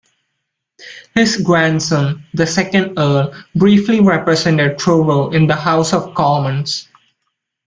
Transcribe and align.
His 1.13 1.37
grandson, 1.37 2.25
the 2.33 2.47
second 2.47 2.97
Earl, 2.97 3.35
briefly 3.53 3.99
represented 3.99 4.79
Truro 4.79 5.29
in 5.29 5.45
the 5.45 5.55
House 5.55 5.93
of 5.93 6.15
Commons. 6.15 6.87